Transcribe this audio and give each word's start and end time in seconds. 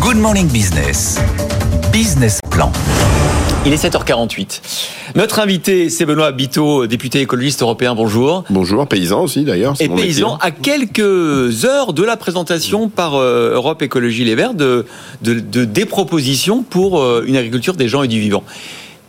Good 0.00 0.16
Morning 0.16 0.48
Business. 0.48 1.18
Business 1.92 2.40
Plan. 2.50 2.70
Il 3.66 3.72
est 3.72 3.84
7h48. 3.84 4.60
Notre 5.16 5.40
invité, 5.40 5.90
c'est 5.90 6.06
Benoît 6.06 6.30
Biteau, 6.30 6.86
député 6.86 7.20
écologiste 7.20 7.62
européen. 7.62 7.96
Bonjour. 7.96 8.44
Bonjour, 8.48 8.86
paysan 8.86 9.22
aussi 9.22 9.44
d'ailleurs. 9.44 9.74
Et 9.80 9.88
paysan, 9.88 10.36
à 10.40 10.52
quelques 10.52 11.64
heures 11.64 11.92
de 11.92 12.04
la 12.04 12.16
présentation 12.16 12.88
par 12.88 13.16
euh, 13.16 13.54
Europe 13.54 13.82
Écologie 13.82 14.24
Les 14.24 14.36
Verts 14.36 14.54
de, 14.54 14.86
de, 15.22 15.64
des 15.64 15.84
propositions 15.84 16.62
pour 16.62 17.00
euh, 17.00 17.24
une 17.26 17.36
agriculture 17.36 17.74
des 17.74 17.88
gens 17.88 18.04
et 18.04 18.08
du 18.08 18.20
vivant. 18.20 18.44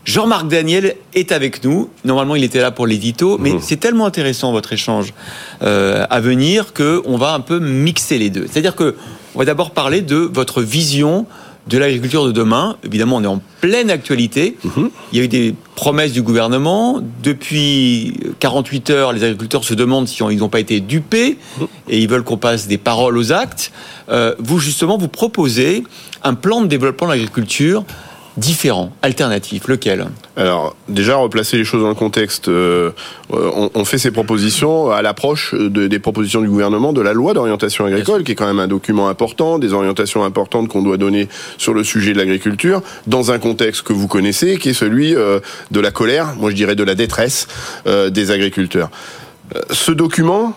Jean-Marc 0.06 0.48
Daniel 0.48 0.96
est 1.14 1.32
avec 1.32 1.64
nous. 1.64 1.90
Normalement, 2.04 2.36
il 2.36 2.44
était 2.44 2.62
là 2.62 2.72
pour 2.72 2.88
l'édito, 2.88 3.38
mais 3.38 3.54
mmh. 3.54 3.60
c'est 3.62 3.78
tellement 3.78 4.08
intéressant 4.08 4.52
votre 4.52 4.74
échange 4.74 5.14
euh, 5.62 6.06
à 6.10 6.20
venir 6.20 6.74
que 6.74 7.04
on 7.06 7.18
va 7.18 7.34
un 7.34 7.42
peu 7.42 7.60
mixer 7.60 8.18
les 8.18 8.32
deux. 8.32 8.48
C'est-à-dire 8.50 8.76
que 8.76 8.96
on 9.36 9.40
va 9.40 9.46
d'abord 9.46 9.72
parler 9.72 10.02
de 10.02 10.16
votre 10.16 10.62
vision 10.62 11.26
de 11.68 11.78
l'agriculture 11.78 12.26
de 12.26 12.32
demain. 12.32 12.78
Évidemment, 12.84 13.18
on 13.18 13.24
est 13.24 13.28
en 13.28 13.42
pleine 13.62 13.92
actualité. 13.92 14.58
Mhm. 14.64 14.90
Il 15.12 15.18
y 15.20 15.22
a 15.22 15.26
eu 15.26 15.28
des 15.28 15.56
promesses 15.76 16.12
du 16.12 16.22
gouvernement. 16.22 17.00
Depuis 17.22 18.16
48 18.40 18.90
heures, 18.90 19.14
les 19.14 19.24
agriculteurs 19.24 19.64
se 19.64 19.74
demandent 19.76 20.08
si 20.08 20.24
ils 20.32 20.38
n'ont 20.38 20.50
pas 20.50 20.60
été 20.60 20.80
dupés 20.80 21.38
mhm. 21.60 21.68
et 21.90 22.00
ils 22.00 22.10
veulent 22.10 22.24
qu'on 22.24 22.38
passe 22.38 22.68
des 22.68 22.78
paroles 22.78 23.18
aux 23.18 23.32
actes. 23.32 23.72
Euh, 24.10 24.34
vous, 24.40 24.60
justement, 24.60 24.98
vous 24.98 25.10
proposez 25.10 25.84
un 26.24 26.34
plan 26.34 26.62
de 26.62 26.68
développement 26.68 27.08
de 27.08 27.14
l'agriculture 27.14 27.84
différent, 28.40 28.92
alternatif 29.02 29.68
Lequel? 29.68 30.08
Alors, 30.36 30.76
déjà, 30.88 31.16
replacer 31.18 31.58
les 31.58 31.64
choses 31.64 31.82
dans 31.84 31.90
le 31.90 31.96
contexte. 31.96 32.48
Euh, 32.48 32.92
on, 33.30 33.86
fait 33.86 33.98
ces 33.98 34.12
propositions 34.12 34.90
à 34.90 35.02
l'approche 35.02 35.54
des 35.54 36.00
propositions 36.00 36.42
du 36.42 36.50
gouvernement 36.50 36.94
de 36.94 37.02
la 37.02 37.14
loi 37.14 37.34
d'orientation 37.34 37.86
agricole, 37.86 38.24
qui 38.24 38.32
est 38.32 38.36
quand 38.36 38.48
même 38.48 38.60
un 38.60 38.68
document 38.68 39.08
important, 39.08 39.60
des 39.60 39.74
orientations 39.74 40.24
importantes 40.24 40.70
qu'on 40.70 40.82
doit 40.82 40.98
donner 40.98 41.28
sur 41.58 41.74
le 41.74 41.84
sujet 41.84 42.14
de 42.14 42.18
l'agriculture, 42.18 42.82
dans 43.06 43.32
un 43.32 43.40
contexte 43.40 43.84
que 43.84 43.94
vous 43.94 44.08
connaissez, 44.08 44.58
qui 44.58 44.70
est 44.70 44.74
celui 44.74 45.16
euh, 45.16 45.40
de 45.72 45.80
la 45.80 45.92
colère, 45.92 46.36
moi 46.38 46.50
je 46.50 46.56
dirais 46.56 46.76
de 46.76 46.84
la 46.84 46.96
détresse 46.96 47.48
euh, 47.86 48.10
des 48.10 48.32
agriculteurs. 48.32 48.90
Ce 49.72 49.92
document, 49.92 50.56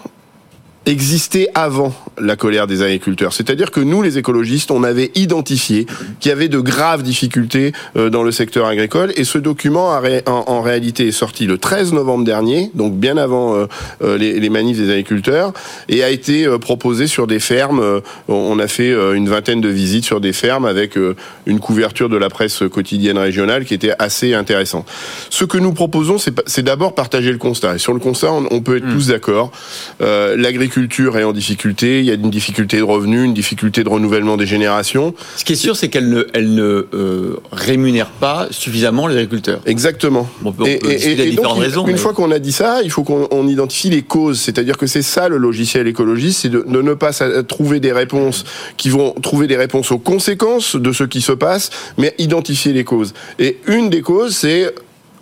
existait 0.87 1.49
avant 1.55 1.95
la 2.23 2.37
colère 2.37 2.67
des 2.67 2.83
agriculteurs. 2.83 3.33
C'est-à-dire 3.33 3.71
que 3.71 3.81
nous, 3.81 4.03
les 4.03 4.19
écologistes, 4.19 4.71
on 4.71 4.83
avait 4.83 5.11
identifié 5.15 5.87
qu'il 6.21 6.31
y 6.31 6.33
avait 6.33 6.49
de 6.49 6.59
graves 6.59 7.03
difficultés 7.03 7.73
euh, 7.97 8.11
dans 8.11 8.23
le 8.23 8.33
secteur 8.33 8.67
agricole 8.67 9.13
et 9.17 9.25
ce 9.25 9.39
document 9.39 9.91
en, 10.27 10.63
réalité 10.63 11.09
est 11.09 11.13
sorti 11.13 11.47
le 11.47 11.59
13 11.59 11.93
novembre 11.93 12.25
dernier, 12.25 12.71
donc 12.75 12.95
bien 12.95 13.17
avant 13.17 13.55
euh, 13.55 13.67
euh, 14.03 14.19
les, 14.19 14.51
manifs 14.51 14.77
des 14.77 14.91
agriculteurs, 14.91 15.53
et 15.89 16.03
a 16.03 16.11
été 16.11 16.47
proposé 16.59 17.07
sur 17.07 17.27
des 17.27 17.41
fermes. 17.41 18.03
On 18.29 18.59
a 18.59 18.67
fait 18.67 18.93
une 19.15 19.29
vingtaine 19.29 19.61
de 19.61 19.69
visites 19.69 20.05
sur 20.05 20.21
des 20.21 20.33
fermes 20.33 20.67
avec 20.67 20.99
une 21.47 21.59
couverture 21.59 22.09
de 22.09 22.17
la 22.17 22.29
presse 22.29 22.63
quotidienne 22.71 23.17
régionale 23.17 23.65
qui 23.65 23.73
était 23.73 23.95
assez 23.99 24.35
intéressante. 24.35 24.87
Ce 25.31 25.45
que 25.45 25.57
nous 25.57 25.73
proposons, 25.73 26.19
c'est 26.19 26.63
d'abord 26.63 26.95
partager 26.95 27.33
le 27.33 27.39
constat. 27.39 27.77
Et 27.77 27.79
sur 27.79 27.95
le 27.95 28.01
constat, 28.01 28.33
on, 28.33 28.61
peut 28.61 28.77
être 28.77 28.87
hmm. 28.87 28.93
tous 28.93 29.07
d'accord. 29.09 29.53
L'agriculture 30.01 30.73
culture 30.73 31.19
est 31.19 31.25
en 31.25 31.33
difficulté, 31.33 32.01
il 32.01 32.07
y 32.07 32.12
a 32.13 32.15
une 32.15 32.31
difficulté 32.31 32.79
de 32.79 32.83
revenus, 32.83 33.25
une 33.25 33.35
difficulté 33.35 33.85
de 33.85 33.89
renouvellement 33.89 34.37
des 34.37 34.47
générations. 34.47 35.15
Ce 35.37 35.45
qui 35.45 35.55
est 35.55 35.57
sûr, 35.57 35.77
c'est 35.77 35.89
qu'elle 35.89 36.09
ne, 36.09 36.25
elle 36.33 36.55
ne 36.55 36.87
euh, 36.95 37.37
rémunère 37.51 38.11
pas 38.11 38.49
suffisamment 38.51 39.07
les 39.07 39.17
agriculteurs. 39.17 39.61
Exactement. 39.67 40.29
et, 40.65 41.33
donc, 41.33 41.59
raisons, 41.59 41.87
une 41.87 41.99
fois 41.99 42.13
qu'on 42.13 42.31
a 42.31 42.39
dit 42.39 42.53
ça, 42.53 42.81
il 42.83 42.91
faut 42.91 43.03
qu'on 43.03 43.47
identifie 43.49 43.91
les 43.91 44.03
causes. 44.03 44.41
C'est-à-dire 44.41 44.77
que 44.77 44.87
c'est 44.87 45.03
ça 45.03 45.29
le 45.29 45.37
logiciel 45.37 45.87
écologiste, 45.87 46.41
c'est 46.43 46.49
de, 46.49 46.65
de, 46.67 46.83
ne 46.83 46.95
pas 46.95 47.13
trouver 47.47 47.81
des 47.81 47.93
réponses 47.93 48.45
qui 48.77 48.89
vont 48.91 49.13
trouver 49.13 49.47
des 49.47 49.57
réponses 49.57 49.93
aux 49.93 49.99
conséquences 49.99 50.77
de 50.77 50.93
ce 50.93 51.05
qui 51.05 51.21
se 51.21 51.33
passe, 51.33 51.71
mais 51.99 52.15
identifier 52.19 52.73
les 52.73 52.85
causes. 52.85 53.15
Et 53.39 53.59
une 53.67 53.91
des 53.91 54.03
causes, 54.03 54.37
c'est 54.37 54.75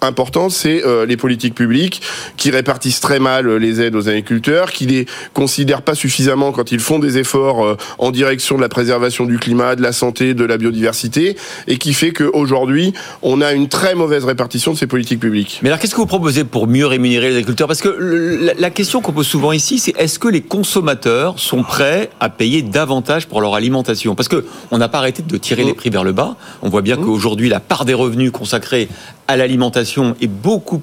importante, 0.02 0.50
c'est 0.50 0.84
euh, 0.84 1.06
les 1.06 1.16
politiques 1.16 1.54
publiques 1.54 2.02
qui 2.36 2.50
répartissent 2.50 3.00
très 3.00 3.18
mal 3.18 3.48
euh, 3.48 3.58
les 3.58 3.80
aides 3.80 3.94
aux 3.94 4.08
agriculteurs, 4.08 4.72
qui 4.72 4.86
les 4.86 5.06
considèrent 5.34 5.82
pas 5.82 5.94
suffisamment 5.94 6.52
quand 6.52 6.72
ils 6.72 6.80
font 6.80 6.98
des 6.98 7.18
efforts 7.18 7.64
euh, 7.64 7.76
en 7.98 8.10
direction 8.10 8.56
de 8.56 8.62
la 8.62 8.68
préservation 8.68 9.24
du 9.24 9.38
climat, 9.38 9.76
de 9.76 9.82
la 9.82 9.92
santé, 9.92 10.34
de 10.34 10.44
la 10.44 10.58
biodiversité, 10.58 11.36
et 11.66 11.78
qui 11.78 11.92
fait 11.92 12.12
qu'aujourd'hui, 12.12 12.92
on 13.22 13.40
a 13.40 13.52
une 13.52 13.68
très 13.68 13.94
mauvaise 13.94 14.24
répartition 14.24 14.72
de 14.72 14.78
ces 14.78 14.86
politiques 14.86 15.20
publiques. 15.20 15.60
Mais 15.62 15.68
alors, 15.68 15.78
qu'est-ce 15.78 15.94
que 15.94 16.00
vous 16.00 16.06
proposez 16.06 16.44
pour 16.44 16.66
mieux 16.66 16.86
rémunérer 16.86 17.28
les 17.30 17.36
agriculteurs? 17.36 17.68
Parce 17.68 17.82
que 17.82 18.54
la 18.58 18.70
question 18.70 19.00
qu'on 19.00 19.12
pose 19.12 19.26
souvent 19.26 19.52
ici, 19.52 19.78
c'est 19.78 19.94
est-ce 19.98 20.18
que 20.18 20.28
les 20.28 20.40
consommateurs 20.40 21.38
sont 21.38 21.62
prêts 21.62 22.10
à 22.20 22.28
payer 22.28 22.62
davantage 22.62 23.26
pour 23.26 23.40
leur 23.40 23.54
alimentation? 23.54 24.14
Parce 24.14 24.28
que 24.28 24.44
on 24.70 24.78
n'a 24.78 24.88
pas 24.88 24.98
arrêté 24.98 25.22
de 25.22 25.36
tirer 25.36 25.64
les 25.64 25.74
prix 25.74 25.90
vers 25.90 26.04
le 26.04 26.12
bas. 26.12 26.36
On 26.62 26.68
voit 26.68 26.82
bien 26.82 26.96
mmh. 26.96 27.04
qu'aujourd'hui, 27.04 27.48
la 27.48 27.60
part 27.60 27.84
des 27.84 27.94
revenus 27.94 28.30
consacrés 28.30 28.88
à 29.28 29.36
l'alimentation 29.36 29.89
est 29.98 30.26
beaucoup 30.26 30.82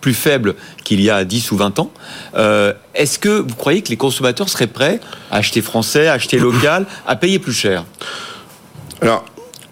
plus 0.00 0.14
faible 0.14 0.54
qu'il 0.84 1.00
y 1.00 1.10
a 1.10 1.24
10 1.24 1.50
ou 1.52 1.56
20 1.56 1.78
ans. 1.80 1.90
Euh, 2.36 2.72
est-ce 2.94 3.18
que 3.18 3.28
vous 3.28 3.54
croyez 3.54 3.82
que 3.82 3.88
les 3.88 3.96
consommateurs 3.96 4.48
seraient 4.48 4.68
prêts 4.68 5.00
à 5.30 5.38
acheter 5.38 5.60
français, 5.60 6.08
à 6.08 6.14
acheter 6.14 6.38
local, 6.38 6.86
à 7.06 7.16
payer 7.16 7.38
plus 7.38 7.52
cher? 7.52 7.84
Alors, 9.00 9.24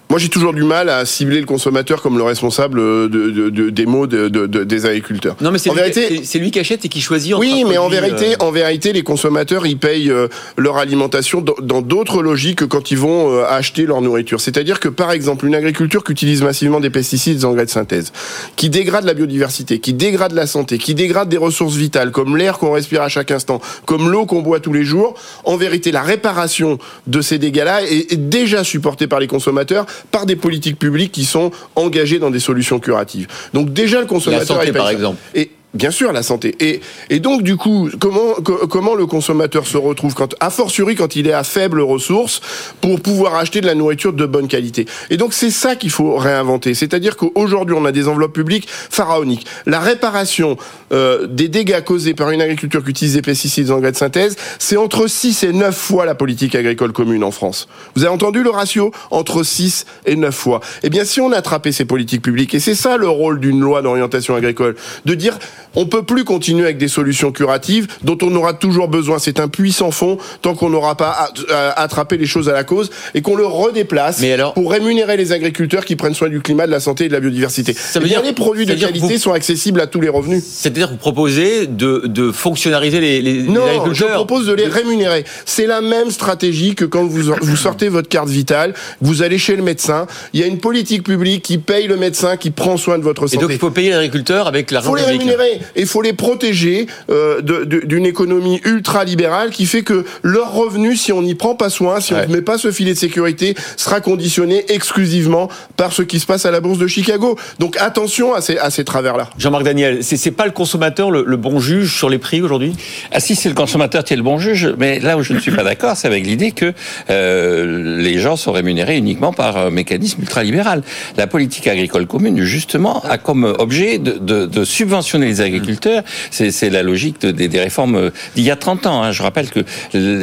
moi, 0.08 0.20
j'ai 0.20 0.28
toujours 0.28 0.52
du 0.52 0.62
mal 0.62 0.88
à 0.88 1.04
cibler 1.04 1.40
le 1.40 1.46
consommateur 1.46 2.00
comme 2.00 2.16
le 2.16 2.22
responsable 2.22 2.78
de, 2.78 3.68
des 3.70 3.86
mots 3.86 4.06
des 4.06 4.86
agriculteurs. 4.86 5.34
Non, 5.40 5.50
mais 5.50 5.58
c'est 5.58 5.70
lui, 5.70 6.40
lui, 6.40 6.50
qui 6.52 6.60
achète 6.60 6.84
et 6.84 6.88
qui 6.88 7.00
choisit. 7.00 7.34
Oui, 7.34 7.64
mais 7.68 7.76
en 7.76 7.88
vérité, 7.88 8.34
euh, 8.34 8.44
en 8.44 8.52
vérité, 8.52 8.92
les 8.92 9.02
consommateurs, 9.02 9.66
ils 9.66 9.78
payent 9.78 10.10
euh, 10.10 10.28
leur 10.56 10.76
alimentation 10.76 11.42
dans 11.42 11.82
d'autres 11.82 12.22
logiques 12.22 12.58
que 12.58 12.64
quand 12.64 12.92
ils 12.92 12.98
vont 12.98 13.32
euh, 13.32 13.44
acheter 13.48 13.84
leur 13.84 14.00
nourriture. 14.00 14.40
C'est-à-dire 14.40 14.78
que, 14.78 14.88
par 14.88 15.10
exemple, 15.10 15.44
une 15.44 15.56
agriculture 15.56 16.04
qui 16.04 16.12
utilise 16.12 16.42
massivement 16.42 16.78
des 16.78 16.90
pesticides, 16.90 17.38
des 17.38 17.44
engrais 17.44 17.64
de 17.64 17.70
synthèse, 17.70 18.12
qui 18.54 18.70
dégrade 18.70 19.04
la 19.04 19.14
biodiversité, 19.14 19.80
qui 19.80 19.92
dégrade 19.92 20.32
la 20.32 20.46
santé, 20.46 20.78
qui 20.78 20.94
dégrade 20.94 21.28
des 21.28 21.36
ressources 21.36 21.74
vitales 21.74 22.12
comme 22.12 22.36
l'air 22.36 22.58
qu'on 22.58 22.70
respire 22.70 23.02
à 23.02 23.08
chaque 23.08 23.32
instant, 23.32 23.60
comme 23.86 24.08
l'eau 24.08 24.24
qu'on 24.24 24.40
boit 24.40 24.60
tous 24.60 24.72
les 24.72 24.84
jours, 24.84 25.14
en 25.44 25.56
vérité, 25.56 25.90
la 25.90 26.02
réparation 26.02 26.78
de 27.08 27.20
ces 27.20 27.38
dégâts-là 27.38 27.82
est 27.82 28.16
déjà 28.16 28.62
supportée 28.62 29.08
par 29.08 29.18
les 29.18 29.26
consommateurs 29.26 29.84
par 30.10 30.26
des 30.26 30.36
politiques 30.36 30.78
publiques 30.78 31.12
qui 31.12 31.24
sont 31.24 31.50
engagées 31.74 32.18
dans 32.18 32.30
des 32.30 32.40
solutions 32.40 32.78
curatives. 32.78 33.28
Donc 33.52 33.72
déjà 33.72 34.00
le 34.00 34.06
consommateur 34.06 34.56
la 34.56 34.64
santé, 34.64 34.72
par 34.72 34.90
exemple. 34.90 35.18
Et 35.34 35.50
Bien 35.76 35.90
sûr, 35.90 36.12
la 36.12 36.22
santé. 36.22 36.56
Et, 36.60 36.80
et 37.10 37.20
donc, 37.20 37.42
du 37.42 37.56
coup, 37.56 37.90
comment, 38.00 38.34
comment 38.42 38.94
le 38.94 39.04
consommateur 39.06 39.66
se 39.66 39.76
retrouve, 39.76 40.14
quand, 40.14 40.34
a 40.40 40.48
fortiori 40.48 40.94
quand 40.94 41.16
il 41.16 41.26
est 41.26 41.34
à 41.34 41.44
faible 41.44 41.80
ressource, 41.80 42.40
pour 42.80 43.00
pouvoir 43.00 43.36
acheter 43.36 43.60
de 43.60 43.66
la 43.66 43.74
nourriture 43.74 44.14
de 44.14 44.24
bonne 44.24 44.48
qualité 44.48 44.86
Et 45.10 45.18
donc, 45.18 45.34
c'est 45.34 45.50
ça 45.50 45.76
qu'il 45.76 45.90
faut 45.90 46.16
réinventer. 46.16 46.72
C'est-à-dire 46.72 47.16
qu'aujourd'hui, 47.16 47.76
on 47.78 47.84
a 47.84 47.92
des 47.92 48.08
enveloppes 48.08 48.32
publiques 48.32 48.68
pharaoniques. 48.68 49.46
La 49.66 49.80
réparation 49.80 50.56
euh, 50.92 51.26
des 51.26 51.48
dégâts 51.48 51.82
causés 51.84 52.14
par 52.14 52.30
une 52.30 52.40
agriculture 52.40 52.82
qui 52.82 52.90
utilise 52.90 53.14
des 53.14 53.22
pesticides 53.22 53.66
des 53.66 53.70
engrais 53.70 53.92
de 53.92 53.96
synthèse, 53.96 54.36
c'est 54.58 54.76
entre 54.76 55.06
6 55.06 55.42
et 55.42 55.52
9 55.52 55.76
fois 55.76 56.06
la 56.06 56.14
politique 56.14 56.54
agricole 56.54 56.92
commune 56.92 57.22
en 57.22 57.30
France. 57.30 57.68
Vous 57.94 58.04
avez 58.04 58.12
entendu 58.12 58.42
le 58.42 58.50
ratio? 58.50 58.92
Entre 59.10 59.42
6 59.42 59.84
et 60.06 60.16
9 60.16 60.34
fois. 60.34 60.60
Eh 60.82 60.90
bien, 60.90 61.04
si 61.04 61.20
on 61.20 61.32
attrapait 61.32 61.72
ces 61.72 61.84
politiques 61.84 62.22
publiques, 62.22 62.54
et 62.54 62.60
c'est 62.60 62.74
ça 62.74 62.96
le 62.96 63.08
rôle 63.08 63.40
d'une 63.40 63.60
loi 63.60 63.82
d'orientation 63.82 64.34
agricole, 64.34 64.76
de 65.04 65.14
dire 65.14 65.38
on 65.76 65.86
peut 65.86 66.02
plus 66.02 66.24
continuer 66.24 66.64
avec 66.64 66.78
des 66.78 66.88
solutions 66.88 67.30
curatives 67.30 67.86
dont 68.02 68.18
on 68.22 68.34
aura 68.34 68.54
toujours 68.54 68.88
besoin. 68.88 69.18
C'est 69.18 69.40
un 69.40 69.48
puissant 69.48 69.90
fond 69.90 70.18
tant 70.42 70.54
qu'on 70.54 70.70
n'aura 70.70 70.96
pas 70.96 71.30
attrapé 71.76 72.16
les 72.16 72.26
choses 72.26 72.48
à 72.48 72.52
la 72.52 72.64
cause 72.64 72.90
et 73.14 73.22
qu'on 73.22 73.36
le 73.36 73.46
redéplace 73.46 74.22
pour 74.54 74.72
rémunérer 74.72 75.16
les 75.16 75.32
agriculteurs 75.32 75.84
qui 75.84 75.96
prennent 75.96 76.14
soin 76.14 76.28
du 76.28 76.40
climat, 76.40 76.66
de 76.66 76.70
la 76.72 76.80
santé 76.80 77.04
et 77.04 77.08
de 77.08 77.12
la 77.12 77.20
biodiversité. 77.20 77.74
Ça 77.74 78.00
veut 78.00 78.08
dire 78.08 78.22
les 78.22 78.32
produits 78.32 78.66
de 78.66 78.74
qualité 78.74 79.18
sont 79.18 79.32
accessibles 79.32 79.80
à 79.80 79.86
tous 79.86 80.00
les 80.00 80.08
revenus. 80.08 80.42
C'est-à-dire 80.44 80.86
que 80.88 80.92
vous 80.92 80.98
proposez 80.98 81.66
de, 81.66 82.02
de 82.06 82.32
fonctionnariser 82.32 83.00
les, 83.00 83.20
les, 83.22 83.42
non, 83.42 83.64
agriculteurs. 83.64 84.08
je 84.08 84.14
propose 84.14 84.46
de 84.46 84.52
les 84.54 84.66
rémunérer. 84.66 85.24
C'est 85.44 85.66
la 85.66 85.80
même 85.80 86.10
stratégie 86.10 86.74
que 86.74 86.84
quand 86.84 87.04
vous, 87.04 87.32
vous 87.40 87.56
sortez 87.56 87.88
votre 87.88 88.08
carte 88.08 88.28
vitale, 88.28 88.74
vous 89.00 89.22
allez 89.22 89.38
chez 89.38 89.56
le 89.56 89.62
médecin. 89.62 90.06
Il 90.32 90.40
y 90.40 90.42
a 90.42 90.46
une 90.46 90.58
politique 90.58 91.02
publique 91.02 91.42
qui 91.42 91.58
paye 91.58 91.86
le 91.86 91.96
médecin, 91.96 92.36
qui 92.36 92.50
prend 92.50 92.76
soin 92.76 92.98
de 92.98 93.04
votre 93.04 93.26
santé. 93.26 93.36
Et 93.36 93.40
donc 93.40 93.50
il 93.52 93.58
faut 93.58 93.70
payer 93.70 93.90
l'agriculteur 93.90 94.46
avec 94.46 94.70
l'argent 94.70 94.92
public. 94.92 95.06
Il 95.08 95.12
faut 95.12 95.18
les 95.18 95.34
rémunérer 95.34 95.60
et 95.74 95.82
il 95.82 95.86
faut 95.86 96.02
les 96.02 96.12
protéger 96.12 96.86
euh, 97.10 97.40
d'une 97.40 98.06
économie 98.06 98.60
ultra-libérale 98.64 99.50
qui 99.50 99.66
fait 99.66 99.82
que 99.82 100.04
leur 100.22 100.52
revenu, 100.52 100.96
si 100.96 101.12
on 101.12 101.22
n'y 101.22 101.34
prend 101.34 101.54
pas 101.54 101.70
soin, 101.70 102.00
si 102.00 102.14
on 102.14 102.20
ne 102.20 102.34
met 102.34 102.42
pas 102.42 102.58
ce 102.58 102.70
filet 102.70 102.92
de 102.92 102.98
sécurité, 102.98 103.54
sera 103.76 104.00
conditionné 104.00 104.64
exclusivement 104.68 105.48
par 105.76 105.92
ce 105.92 106.02
qui 106.02 106.20
se 106.20 106.26
passe 106.26 106.46
à 106.46 106.50
la 106.50 106.60
bourse 106.60 106.78
de 106.78 106.86
Chicago. 106.86 107.38
Donc 107.58 107.76
attention 107.78 108.34
à 108.34 108.40
ces, 108.40 108.58
à 108.58 108.70
ces 108.70 108.84
travers-là. 108.84 109.30
Jean-Marc 109.38 109.64
Daniel, 109.64 110.02
c'est 110.02 110.30
pas 110.30 110.46
le 110.46 110.52
consommateur 110.52 111.10
le, 111.10 111.36
bon 111.36 111.60
juge 111.60 111.96
sur 111.96 112.08
les 112.08 112.18
prix 112.18 112.40
aujourd'hui? 112.40 112.74
Ah 113.12 113.20
si, 113.20 113.34
c'est 113.36 113.48
le 113.48 113.54
consommateur 113.54 114.04
qui 114.04 114.14
est 114.14 114.16
le 114.16 114.22
bon 114.22 114.38
juge, 114.38 114.72
mais 114.78 115.00
là 115.00 115.16
où 115.16 115.22
je 115.22 115.32
ne 115.32 115.38
suis 115.38 115.50
pas 115.50 115.62
d'accord, 115.64 115.96
c'est 115.96 116.06
avec 116.06 116.26
l'idée 116.26 116.52
que 116.52 116.72
euh, 117.10 118.00
les 118.00 118.18
gens 118.18 118.36
sont 118.36 118.52
rémunérés 118.52 118.96
uniquement 118.96 119.32
par 119.32 119.56
un 119.56 119.70
mécanisme 119.70 120.22
ultralibéral. 120.22 120.82
La 121.16 121.26
politique 121.26 121.66
agricole 121.66 122.06
commune, 122.06 122.40
justement, 122.42 123.02
a 123.02 123.18
comme 123.18 123.44
objet 123.58 123.98
de, 123.98 124.12
de, 124.12 124.46
de 124.46 124.64
subventionner 124.64 125.26
les 125.26 125.36
les 125.36 125.55
agriculteurs, 125.56 126.02
c'est 126.30 126.70
la 126.70 126.82
logique 126.82 127.20
des, 127.20 127.48
des, 127.48 127.60
réformes 127.60 128.10
d'il 128.34 128.44
y 128.44 128.50
a 128.50 128.56
30 128.56 128.86
ans. 128.86 129.02
Hein. 129.02 129.12
Je 129.12 129.22
rappelle 129.22 129.48
que 129.50 129.64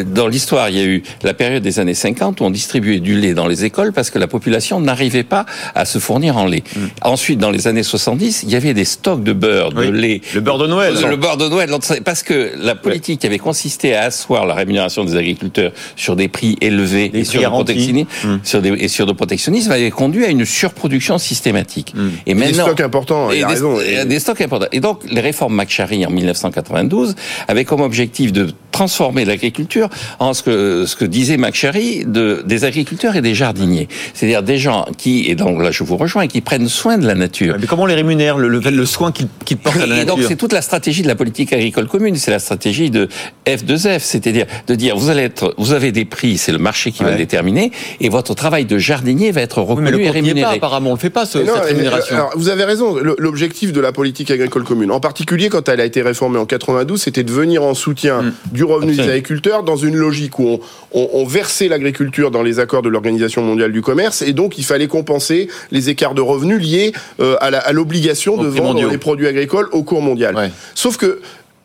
dans 0.04 0.28
l'histoire, 0.28 0.70
il 0.70 0.78
y 0.78 0.82
a 0.82 0.86
eu 0.86 1.04
la 1.24 1.34
période 1.34 1.64
des 1.64 1.80
années 1.80 1.94
50 1.94 2.42
où 2.42 2.44
on 2.44 2.50
distribuait 2.50 3.00
du 3.00 3.16
lait 3.20 3.34
dans 3.34 3.48
les 3.48 3.66
écoles 3.66 3.94
parce 3.94 4.10
que 4.10 4.20
la 4.20 4.28
population 4.28 4.80
n'arrivait 4.80 5.24
pas 5.24 5.46
à 5.76 5.86
se 5.86 6.00
fournir 6.00 6.38
en 6.38 6.46
lait. 6.46 6.64
Mm. 6.76 6.80
Ensuite, 7.02 7.40
dans 7.40 7.52
les 7.52 7.68
années 7.68 7.84
70, 7.84 8.44
il 8.44 8.52
y 8.52 8.56
avait 8.56 8.74
des 8.74 8.86
stocks 8.86 9.24
de 9.24 9.34
beurre, 9.34 9.72
de 9.72 9.84
lait. 9.84 10.22
Le 10.34 10.42
beurre 10.42 10.58
de 10.58 10.68
Noël. 10.68 10.96
Le 11.10 11.16
beurre 11.16 11.38
de 11.38 11.48
Noël. 11.48 11.70
Parce 12.04 12.24
que 12.24 12.52
la 12.58 12.76
politique 12.76 13.22
qui 13.22 13.28
avait 13.28 13.40
consisté 13.40 13.96
à 13.96 14.04
asseoir 14.04 14.46
la 14.46 14.54
rémunération 14.54 15.04
des 15.04 15.16
agriculteurs 15.16 15.72
sur 15.96 16.16
des 16.16 16.28
prix 16.28 16.58
élevés 16.62 17.12
et 17.14 17.24
sur, 17.24 17.42
protectionnisme, 17.50 18.08
mm. 18.24 18.40
sur 18.44 18.62
des, 18.62 18.70
et 18.70 18.88
sur 18.88 19.06
le 19.06 19.14
protectionnisme 19.14 19.72
avait 19.72 19.92
conduit 19.92 20.26
à 20.26 20.30
une 20.30 20.46
surproduction 20.46 21.18
systématique. 21.18 21.94
Mm. 21.96 22.10
Et 22.26 22.34
maintenant, 22.34 22.66
des 22.66 22.72
stocks 22.72 22.82
importants. 22.82 23.32
Il 23.32 23.44
a 23.44 23.48
des, 23.48 23.54
raison. 23.54 23.78
Des 24.06 24.20
stocks 24.20 24.42
importants. 24.42 24.68
Et 24.72 24.80
donc, 24.80 25.02
les 25.14 25.22
réformes 25.22 25.56
McCharry 25.56 26.06
en 26.06 26.10
1992 26.10 27.16
avaient 27.48 27.66
comme 27.66 27.82
objectif 27.82 28.32
de 28.32 28.54
transformer 28.74 29.24
l'agriculture 29.24 29.88
en 30.20 30.34
ce 30.34 30.44
que, 30.44 30.86
ce 30.86 30.98
que 30.98 31.06
disait 31.06 31.38
de, 31.38 32.44
des 32.46 32.66
agriculteurs 32.66 33.16
et 33.16 33.22
des 33.22 33.36
jardiniers. 33.36 33.88
C'est-à-dire 34.14 34.44
des 34.44 34.58
gens 34.58 34.86
qui, 34.98 35.30
et 35.30 35.36
donc 35.36 35.62
là 35.62 35.72
je 35.72 35.84
vous 35.84 35.96
rejoins, 35.96 36.28
qui 36.28 36.42
prennent 36.42 36.68
soin 36.68 36.98
de 36.98 37.06
la 37.06 37.16
nature. 37.16 37.56
Mais 37.60 37.68
comment 37.68 37.84
on 37.84 37.86
les 37.86 37.94
rémunère, 37.94 38.38
le, 38.38 38.50
le, 38.50 38.86
soin 38.86 39.12
qu'ils 39.12 39.58
portent 39.58 39.78
à 39.78 39.86
la 39.86 39.98
nature 39.98 40.02
Et 40.02 40.06
donc 40.06 40.20
c'est 40.28 40.36
toute 40.36 40.52
la 40.52 40.62
stratégie 40.62 41.04
de 41.04 41.08
la 41.08 41.16
politique 41.16 41.54
agricole 41.54 41.88
commune, 41.88 42.16
c'est 42.16 42.32
la 42.32 42.40
stratégie 42.40 42.90
de 42.90 43.08
F2F, 43.46 44.00
c'est-à-dire 44.00 44.46
de 44.68 44.76
dire 44.76 44.98
vous 44.98 45.10
allez 45.10 45.22
être, 45.22 45.54
vous 45.58 45.74
avez 45.74 45.92
des 45.92 46.06
prix, 46.06 46.38
c'est 46.38 46.52
le 46.52 46.58
marché 46.58 46.92
qui 46.92 47.04
va 47.04 47.12
le 47.12 47.18
déterminer, 47.18 47.72
et 48.02 48.10
votre 48.10 48.34
travail 48.34 48.66
de 48.66 48.78
jardinier 48.78 49.32
va 49.32 49.42
être 49.42 49.62
reconnu 49.62 50.04
et 50.04 50.10
rémunéré. 50.10 50.42
Pas, 50.42 50.56
apparemment, 50.56 50.90
on 50.90 50.94
ne 50.96 51.00
fait 51.00 51.12
pas 51.12 51.26
ce, 51.26 51.46
cette 51.46 51.66
rémunération. 51.66 52.16
Alors, 52.16 52.32
vous 52.36 52.50
avez 52.50 52.64
raison, 52.64 52.98
l'objectif 53.18 53.72
de 53.72 53.80
la 53.80 53.92
politique 53.92 54.32
agricole 54.32 54.64
commune, 54.64 54.92
en 54.92 55.00
particulier 55.00 55.50
quand 55.50 55.70
elle 55.70 55.80
a 55.80 55.86
été 55.86 56.02
réformée 56.02 56.40
en 56.40 56.46
92, 56.46 57.02
c'était 57.02 57.24
de 57.24 57.32
venir 57.32 57.64
en 57.64 57.76
soutien 57.76 58.24
mm. 58.24 58.34
du 58.52 58.63
revenu 58.66 58.96
des 58.96 59.04
agriculteurs 59.04 59.64
dans 59.64 59.76
une 59.76 59.96
logique 59.96 60.40
où 60.40 60.60
on, 60.92 61.26
versait 61.26 61.68
l'agriculture 61.68 62.32
dans 62.32 62.44
les 62.44 62.60
accords 62.60 62.82
de 62.82 62.90
l'Organisation 62.90 63.42
mondiale 63.42 63.72
du 63.72 63.82
commerce 63.82 64.22
et 64.22 64.34
donc 64.34 64.58
il 64.58 64.64
fallait 64.64 64.88
compenser 64.88 65.50
les 65.72 65.90
écarts 65.90 66.14
de 66.14 66.22
revenus 66.22 66.62
liés 66.62 66.94
euh, 67.20 67.36
à 67.40 67.72
l'obligation 67.74 68.38
de 68.38 68.48
vendre 68.48 68.88
les 68.88 68.98
produits 68.98 69.28
agricoles 69.28 69.68
au 69.72 69.84
cours 69.84 70.02
mondial. 70.02 70.52
Sauf 70.76 70.98
que 70.98 71.22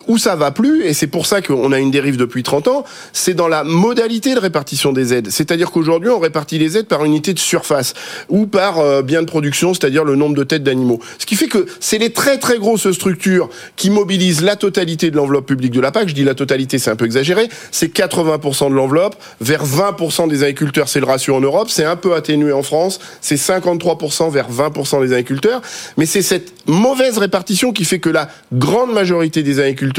où 0.08 0.16
ça 0.16 0.34
va 0.36 0.50
plus, 0.50 0.84
et 0.84 0.94
c'est 0.94 1.06
pour 1.06 1.26
ça 1.26 1.42
qu'on 1.42 1.70
a 1.70 1.78
une 1.78 1.90
dérive 1.90 2.16
depuis 2.16 2.42
30 2.42 2.68
ans, 2.68 2.84
c'est 3.12 3.34
dans 3.34 3.46
la 3.46 3.62
modalité 3.62 4.34
de 4.34 4.40
répartition 4.40 4.92
des 4.92 5.12
aides. 5.12 5.28
C'est-à-dire 5.30 5.70
qu'aujourd'hui, 5.70 6.10
on 6.10 6.18
répartit 6.18 6.58
les 6.58 6.78
aides 6.78 6.86
par 6.86 7.04
unité 7.04 7.34
de 7.34 7.38
surface 7.38 7.92
ou 8.30 8.46
par 8.46 8.78
euh, 8.78 9.02
bien 9.02 9.20
de 9.20 9.26
production, 9.26 9.74
c'est-à-dire 9.74 10.04
le 10.04 10.16
nombre 10.16 10.34
de 10.34 10.44
têtes 10.44 10.62
d'animaux. 10.62 10.98
Ce 11.18 11.26
qui 11.26 11.36
fait 11.36 11.46
que 11.46 11.66
c'est 11.78 11.98
les 11.98 12.10
très 12.10 12.38
très 12.38 12.58
grosses 12.58 12.90
structures 12.90 13.50
qui 13.76 13.90
mobilisent 13.90 14.42
la 14.42 14.56
totalité 14.56 15.10
de 15.10 15.16
l'enveloppe 15.16 15.46
publique 15.46 15.72
de 15.72 15.80
la 15.80 15.92
PAC. 15.92 16.08
Je 16.08 16.14
dis 16.14 16.24
la 16.24 16.34
totalité, 16.34 16.78
c'est 16.78 16.90
un 16.90 16.96
peu 16.96 17.04
exagéré. 17.04 17.48
C'est 17.70 17.94
80% 17.94 18.70
de 18.70 18.74
l'enveloppe. 18.74 19.16
Vers 19.42 19.66
20% 19.66 20.28
des 20.28 20.42
agriculteurs, 20.42 20.88
c'est 20.88 21.00
le 21.00 21.06
ratio 21.06 21.34
en 21.34 21.40
Europe. 21.40 21.68
C'est 21.68 21.84
un 21.84 21.96
peu 21.96 22.14
atténué 22.14 22.52
en 22.52 22.62
France. 22.62 22.98
C'est 23.20 23.36
53% 23.36 24.30
vers 24.30 24.50
20% 24.50 25.02
des 25.02 25.12
agriculteurs. 25.12 25.60
Mais 25.98 26.06
c'est 26.06 26.22
cette 26.22 26.54
mauvaise 26.66 27.18
répartition 27.18 27.72
qui 27.72 27.84
fait 27.84 27.98
que 27.98 28.08
la 28.08 28.30
grande 28.52 28.92
majorité 28.92 29.42
des 29.42 29.60
agriculteurs 29.60 29.97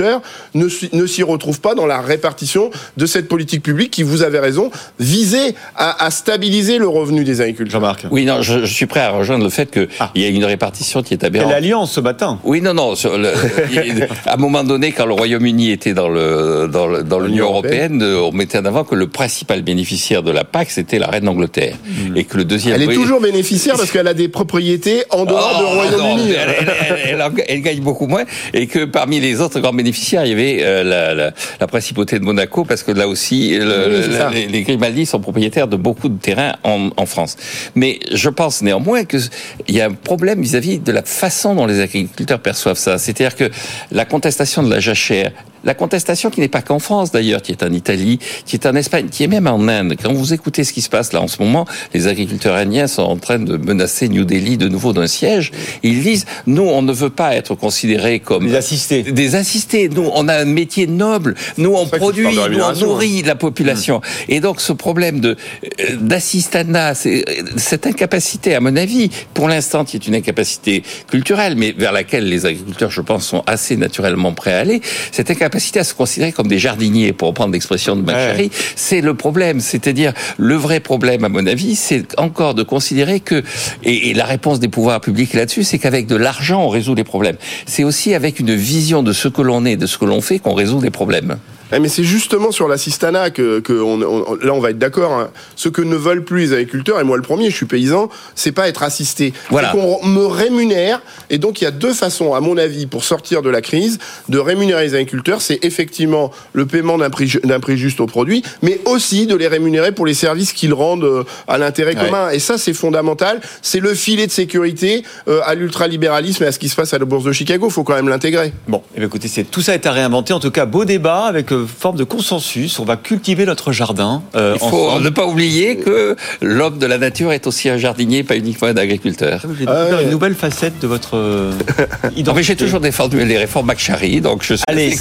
ne, 0.54 1.06
s'y 1.08 1.24
retrouve 1.24 1.62
pas 1.62 1.76
dans 1.76 1.86
la 1.86 2.02
répartition 2.02 2.72
de 2.98 3.06
cette 3.06 3.28
politique 3.28 3.64
publique 3.64 3.92
qui, 3.92 4.04
vous 4.04 4.24
avez 4.24 4.40
raison, 4.40 4.72
visait 5.00 5.56
à, 5.76 6.10
stabiliser 6.12 6.78
le 6.78 6.88
revenu 6.88 7.24
des 7.24 7.42
agriculteurs. 7.42 7.80
Jean-Marc. 7.80 8.08
Oui, 8.12 8.26
non, 8.26 8.42
je, 8.42 8.66
suis 8.66 8.86
prêt 8.86 9.02
à 9.02 9.12
rejoindre 9.12 9.44
le 9.44 9.50
fait 9.50 9.70
qu'il 9.72 9.88
ah. 10.00 10.12
y 10.16 10.26
a 10.26 10.30
une 10.30 10.46
répartition 10.46 11.04
qui 11.04 11.14
est 11.14 11.24
aberrante. 11.24 11.52
l'alliance 11.52 11.92
ce 11.92 12.00
matin. 12.00 12.40
Oui, 12.44 12.62
non, 12.62 12.74
non. 12.74 12.94
à 14.26 14.34
un 14.34 14.38
moment 14.38 14.64
donné, 14.64 14.92
quand 14.92 15.06
le 15.06 15.14
Royaume-Uni 15.14 15.72
était 15.72 15.94
dans 15.94 16.10
le 16.10 16.68
dans 16.70 17.20
l'Union 17.20 17.46
européenne, 17.46 18.04
on 18.04 18.32
mettait 18.32 18.58
en 18.58 18.66
avant 18.66 18.84
que 18.84 18.96
le 18.96 19.08
principal 19.08 19.62
bénéficiaire 19.62 20.24
de 20.24 20.32
la 20.32 20.44
PAC 20.44 20.72
c'était 20.72 21.00
la 21.00 21.08
reine 21.08 21.26
d'Angleterre 21.26 21.76
hmm. 21.86 22.18
et 22.18 22.24
que 22.24 22.38
le 22.38 22.46
deuxième. 22.46 22.76
Elle 22.76 22.90
est 22.90 22.94
toujours 22.94 23.22
bénéficiaire 23.22 23.76
parce 23.76 23.92
qu'elle 23.92 24.08
a 24.08 24.14
des 24.14 24.28
propriétés 24.28 25.04
en 25.10 25.26
dehors 25.26 25.58
du 25.58 25.64
oh, 25.66 25.76
Royaume-Uni. 25.76 26.34
Elle, 26.34 27.24
elle, 27.48 27.62
gagne 27.62 27.80
beaucoup 27.80 28.08
moins 28.08 28.24
et 28.54 28.68
que 28.68 28.86
parmi 28.86 29.20
les 29.20 29.42
autres 29.42 29.60
grands 29.60 29.74
bénéficiaires 29.80 30.26
il 30.26 30.30
y 30.30 30.34
avait 30.34 30.58
euh, 30.62 30.84
la, 30.84 31.14
la, 31.14 31.34
la, 31.60 31.68
principauté 31.68 32.20
de 32.20 32.26
Monaco, 32.26 32.66
parce 32.66 32.84
que 32.84 32.92
là 32.92 33.08
aussi, 33.08 33.58
les, 33.60 34.48
les, 34.48 34.62
Grimaldi 34.64 35.06
sont 35.06 35.20
propriétaires 35.20 35.68
de 35.68 35.78
beaucoup 35.78 36.10
de 36.10 36.20
terrains 36.20 36.56
en, 36.64 36.90
en 36.98 37.06
France. 37.06 37.38
Mais 37.76 38.00
je 38.12 38.30
pense 38.30 38.62
néanmoins 38.62 39.06
qu'il 39.06 39.22
y 39.70 39.80
a 39.82 39.86
un 39.86 39.94
problème 39.94 40.42
vis-à-vis 40.42 40.80
de 40.80 40.92
la 40.92 41.04
façon 41.04 41.56
dont 41.56 41.66
les 41.66 41.80
agriculteurs 41.80 42.40
perçoivent 42.40 42.78
ça. 42.78 42.98
C'est-à-dire 42.98 43.36
que 43.36 43.50
la 43.92 44.06
contestation 44.06 44.64
de 44.64 44.70
la 44.70 44.80
jachère, 44.80 45.32
la 45.64 45.74
contestation 45.74 46.30
qui 46.30 46.40
n'est 46.40 46.48
pas 46.48 46.62
qu'en 46.62 46.80
France 46.80 47.12
d'ailleurs, 47.12 47.42
qui 47.42 47.52
est 47.52 47.64
en 47.64 47.72
Italie, 47.72 48.20
qui 48.46 48.56
est 48.56 48.66
en 48.66 48.76
Espagne, 48.76 49.08
qui 49.10 49.24
est 49.24 49.28
même 49.28 49.48
en 49.48 49.68
Inde. 49.68 49.96
Quand 50.02 50.14
vous 50.14 50.34
écoutez 50.34 50.64
ce 50.64 50.74
qui 50.74 50.82
se 50.82 50.90
passe 50.90 51.14
là 51.14 51.22
en 51.22 51.28
ce 51.28 51.42
moment, 51.42 51.66
les 51.94 52.08
agriculteurs 52.08 52.56
indiens 52.56 52.88
sont 52.88 53.04
en 53.04 53.18
train 53.18 53.40
de 53.40 53.58
menacer 53.58 54.10
New 54.10 54.26
Delhi 54.26 54.58
de 54.58 54.68
nouveau 54.68 54.94
d'un 54.94 55.08
siège. 55.08 55.52
Ils 55.84 56.02
disent, 56.02 56.26
nous, 56.48 56.64
on 56.64 56.82
ne 56.82 56.94
veut 56.94 57.10
pas 57.10 57.36
être 57.36 57.56
considérés 57.56 58.20
comme... 58.20 58.48
Des 58.48 58.56
assistés. 58.56 59.04
Des 59.04 59.36
assistés. 59.36 59.90
Nous, 59.90 60.10
on 60.14 60.28
a 60.28 60.36
un 60.36 60.46
métier 60.46 60.88
noble. 60.88 61.36
Nous, 61.58 61.74
on 61.74 61.86
produit, 61.88 62.28
nous, 62.28 62.62
on 62.62 62.74
nourrit 62.74 63.24
la 63.24 63.36
population. 63.36 63.98
Mmh. 63.98 64.32
Et 64.32 64.40
donc, 64.40 64.62
ce 64.62 64.74
problème 64.74 65.20
de 65.20 65.36
euh, 65.64 65.96
d'assistanat, 66.00 66.94
cette 66.96 67.86
incapacité, 67.86 68.56
à 68.56 68.60
mon 68.60 68.76
avis, 68.76 69.10
pour 69.34 69.48
l'instant, 69.48 69.86
qui 69.86 69.98
est 69.98 70.08
une 70.08 70.16
incapacité 70.16 70.84
culturelle, 71.10 71.56
mais 71.56 71.74
vers 71.78 71.92
laquelle 71.92 72.28
les 72.28 72.46
agriculteurs, 72.46 72.92
je 72.92 73.02
pense, 73.02 73.26
sont 73.28 73.44
assez 73.46 73.76
naturellement 73.78 74.34
prêts 74.34 74.54
à 74.54 74.60
aller, 74.60 74.82
cette 75.12 75.30
incapacité 75.30 75.49
capacité 75.50 75.80
à 75.80 75.84
se 75.84 75.96
considérer 75.96 76.32
comme 76.32 76.48
des 76.48 76.60
jardiniers, 76.60 77.12
pour 77.12 77.30
reprendre 77.30 77.54
l'expression 77.54 77.96
de 77.96 78.04
Machary, 78.04 78.52
c'est 78.76 79.02
le 79.02 79.16
problème. 79.16 79.60
C'est-à-dire, 79.60 80.14
le 80.38 80.54
vrai 80.54 80.80
problème, 80.80 81.24
à 81.24 81.30
mon 81.30 81.46
avis, 81.48 81.76
c'est 81.76 82.06
encore 82.20 82.54
de 82.54 82.62
considérer 82.62 83.20
que, 83.20 83.44
et, 83.84 84.14
la 84.14 84.26
réponse 84.26 84.60
des 84.60 84.68
pouvoirs 84.68 85.02
publics 85.02 85.34
là-dessus, 85.34 85.64
c'est 85.64 85.80
qu'avec 85.80 86.06
de 86.06 86.16
l'argent, 86.16 86.64
on 86.64 86.70
résout 86.70 86.94
les 86.94 87.04
problèmes. 87.04 87.38
C'est 87.66 87.84
aussi 87.84 88.14
avec 88.14 88.40
une 88.40 88.54
vision 88.54 89.02
de 89.02 89.12
ce 89.12 89.28
que 89.28 89.42
l'on 89.42 89.66
est, 89.66 89.76
de 89.76 89.88
ce 89.88 89.98
que 89.98 90.06
l'on 90.06 90.22
fait, 90.22 90.38
qu'on 90.38 90.54
résout 90.54 90.82
des 90.82 90.92
problèmes. 90.92 91.40
Eh, 91.72 91.80
mais 91.80 91.88
c'est 91.88 92.04
justement 92.04 92.52
sur 92.52 92.68
l'assistanat 92.68 93.30
que, 93.30 93.60
que 93.60 93.74
on, 93.74 93.98
là 93.98 94.54
on 94.54 94.60
va 94.60 94.72
être 94.72 94.80
d'accord. 94.80 95.14
Hein. 95.14 95.30
Ce 95.56 95.70
que 95.70 95.82
ne 95.82 95.96
veulent 95.96 96.24
plus 96.24 96.42
les 96.42 96.54
agriculteurs, 96.54 97.00
et 97.00 97.04
moi 97.04 97.18
le 97.18 97.24
premier, 97.24 97.50
je 97.50 97.56
suis 97.56 97.66
paysan, 97.66 98.10
c'est 98.36 98.52
pas 98.52 98.68
être 98.68 98.84
assisté. 98.84 99.34
Voilà. 99.50 99.70
qu'on 99.70 100.06
me 100.06 100.26
rémunère. 100.26 101.02
Et 101.30 101.38
donc 101.38 101.62
il 101.62 101.66
y 101.66 101.68
a 101.68 101.72
deux 101.72 101.94
façons, 101.94 102.34
à 102.34 102.40
mon 102.40 102.58
avis, 102.58 102.88
pour 102.88 103.04
sortir 103.04 103.42
de 103.42 103.50
la 103.50 103.62
crise, 103.62 104.00
de 104.30 104.40
rémunérer 104.40 104.84
les 104.84 104.96
agriculteurs. 104.96 105.42
C'est 105.42 105.64
effectivement 105.64 106.32
le 106.54 106.66
paiement 106.66 106.98
d'un 106.98 107.10
prix, 107.10 107.78
juste 107.78 108.00
au 108.00 108.08
produit, 108.08 108.44
mais 108.62 108.80
aussi 108.86 109.28
de 109.28 109.36
les 109.36 109.48
rémunérer 109.48 109.92
pour 109.92 110.06
les 110.06 110.14
services 110.14 110.54
qu'ils 110.54 110.74
rendent 110.74 111.04
euh, 111.04 111.24
à 111.48 111.58
l'intérêt 111.58 111.96
commun. 111.96 112.30
Et 112.32 112.40
ça, 112.40 112.58
c'est 112.58 112.74
fondamental. 112.74 113.42
C'est 113.62 113.80
le 113.80 113.94
filet 113.94 114.28
de 114.28 114.32
sécurité 114.32 115.04
euh, 115.28 115.42
à 115.46 115.56
l'ultralibéralisme 115.56 116.44
et 116.44 116.48
à 116.48 116.52
ce 116.52 116.60
qui 116.60 116.70
se 116.70 116.76
passe 116.76 116.94
à 116.94 116.98
la 116.98 117.06
bourse 117.06 117.24
de 117.24 117.32
Chicago. 117.32 117.68
Il 117.70 117.74
faut 117.74 117.84
quand 117.84 117.96
même 117.96 118.10
l'intégrer. 118.10 118.54
Bon, 118.68 118.82
eh 118.96 119.04
écoutez, 119.04 119.30
tout 119.44 119.62
ça 119.62 119.74
est 119.74 119.86
à 119.86 119.92
réinventer. 119.92 120.34
En 120.34 120.40
tout 120.40 120.52
cas, 120.52 120.66
beau 120.66 120.86
débat 120.86 121.26
avec 121.26 121.52
forme 121.66 121.98
de 121.98 122.04
consensus. 122.04 122.80
On 122.80 122.86
va 122.86 122.98
cultiver 122.98 123.46
notre 123.46 123.72
jardin. 123.72 124.22
Euh, 124.36 124.58
Il 124.62 124.70
faut 124.70 125.00
ne 125.00 125.10
pas 125.10 125.26
oublier 125.26 125.78
que 125.78 126.16
l'homme 126.42 126.78
de 126.78 126.86
la 126.86 126.98
nature 126.98 127.32
est 127.32 127.48
aussi 127.48 127.70
un 127.70 127.78
jardinier, 127.78 128.24
pas 128.24 128.36
uniquement 128.36 128.68
un 128.68 128.78
agriculteur. 128.78 129.42
J'ai 129.58 129.66
ah 129.68 130.02
une 130.02 130.10
nouvelle 130.10 130.36
facette 130.36 130.80
de 130.80 130.88
votre 130.88 131.16
euh, 131.16 131.52
identité. 132.16 132.44
J'ai 132.44 132.56
toujours 132.56 132.80
défendu 132.80 133.24
les 133.24 133.38
réformes 133.38 133.68
McCharry, 133.68 134.22
donc 134.22 134.44
je 134.44 134.56
suis 134.56 134.64
Allez, 134.68 134.96